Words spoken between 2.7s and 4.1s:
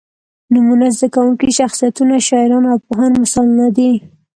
او پوهان مثالونه دي.